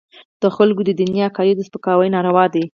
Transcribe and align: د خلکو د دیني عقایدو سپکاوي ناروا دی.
د 0.41 0.43
خلکو 0.55 0.81
د 0.85 0.89
دیني 0.99 1.19
عقایدو 1.29 1.65
سپکاوي 1.67 2.07
ناروا 2.15 2.45
دی. 2.53 2.63